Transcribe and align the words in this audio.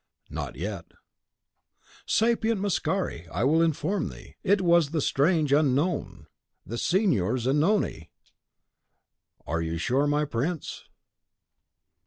"Not 0.31 0.55
yet." 0.55 0.93
"Sapient 2.07 2.59
Mascari! 2.59 3.27
I 3.29 3.43
will 3.43 3.61
inform 3.61 4.09
thee. 4.09 4.35
It 4.41 4.59
was 4.61 4.89
the 4.89 4.99
strange 4.99 5.53
Unknown." 5.53 6.25
"The 6.65 6.79
Signor 6.79 7.37
Zanoni! 7.37 8.09
Are 9.45 9.61
you 9.61 9.77
sure, 9.77 10.07
my 10.07 10.25
prince?" 10.25 10.85